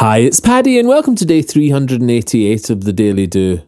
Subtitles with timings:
[0.00, 3.60] Hi, it's Paddy, and welcome to day 388 of the Daily Do.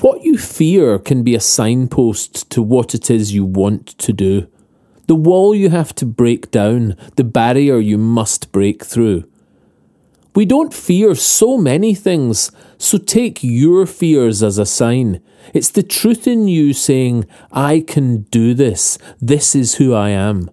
[0.00, 4.46] What you fear can be a signpost to what it is you want to do.
[5.06, 9.24] The wall you have to break down, the barrier you must break through.
[10.34, 15.22] We don't fear so many things, so take your fears as a sign.
[15.54, 20.50] It's the truth in you saying, I can do this, this is who I am.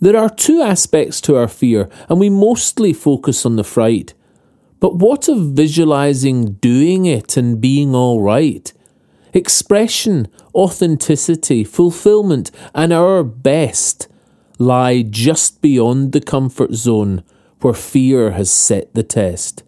[0.00, 4.14] There are two aspects to our fear, and we mostly focus on the fright.
[4.78, 8.70] But what of visualizing doing it and being all right?
[9.32, 14.08] Expression, authenticity, fulfillment, and our best
[14.58, 17.22] lie just beyond the comfort zone
[17.60, 19.62] where fear has set the test.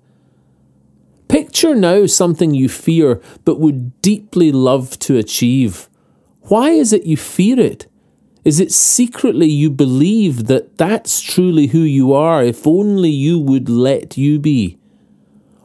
[1.29, 5.89] Picture now something you fear but would deeply love to achieve.
[6.43, 7.87] Why is it you fear it?
[8.49, 13.69] Is it secretly you believe that that's truly who you are if only you would
[13.69, 14.79] let you be?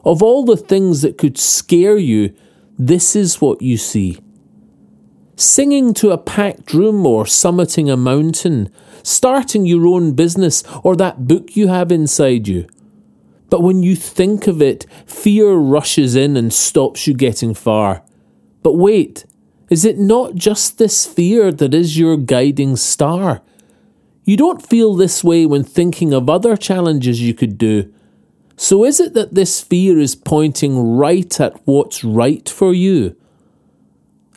[0.04, 2.34] Of all the things that could scare you,
[2.78, 4.18] this is what you see.
[5.34, 8.70] Singing to a packed room or summiting a mountain,
[9.02, 12.66] starting your own business or that book you have inside you.
[13.48, 18.02] But when you think of it, fear rushes in and stops you getting far.
[18.62, 19.24] But wait,
[19.70, 23.42] is it not just this fear that is your guiding star?
[24.24, 27.92] You don't feel this way when thinking of other challenges you could do.
[28.56, 33.16] So is it that this fear is pointing right at what's right for you?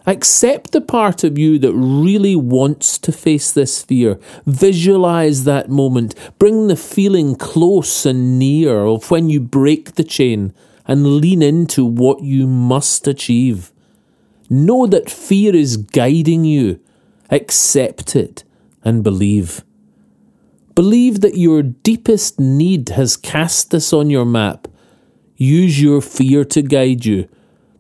[0.05, 4.17] Accept the part of you that really wants to face this fear.
[4.45, 6.15] Visualize that moment.
[6.39, 10.53] Bring the feeling close and near of when you break the chain
[10.85, 13.73] and lean into what you must achieve.
[14.49, 16.79] Know that fear is guiding you.
[17.29, 18.43] Accept it
[18.83, 19.63] and believe.
[20.75, 24.67] Believe that your deepest need has cast this on your map.
[25.35, 27.27] Use your fear to guide you,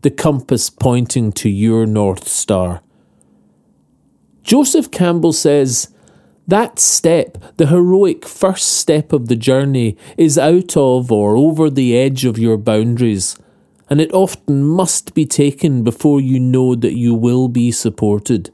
[0.01, 2.81] the compass pointing to your North Star.
[4.43, 5.93] Joseph Campbell says,
[6.47, 11.97] that step, the heroic first step of the journey, is out of or over the
[11.97, 13.37] edge of your boundaries
[13.89, 18.51] and it often must be taken before you know that you will be supported.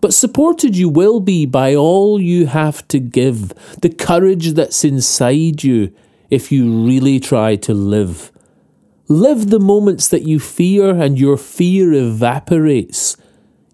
[0.00, 5.64] But supported you will be by all you have to give, the courage that's inside
[5.64, 5.92] you
[6.30, 8.30] if you really try to live.
[9.08, 13.16] Live the moments that you fear and your fear evaporates.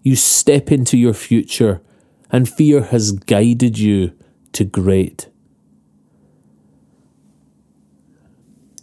[0.01, 1.81] You step into your future
[2.31, 4.13] and fear has guided you
[4.53, 5.27] to great.